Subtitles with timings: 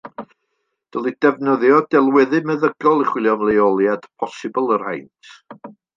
[0.95, 5.35] Dylid defnyddio delweddu meddygol i chwilio am leoliad posibl yr haint.